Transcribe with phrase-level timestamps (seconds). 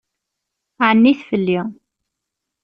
[0.87, 1.59] Ɛennit fell-i.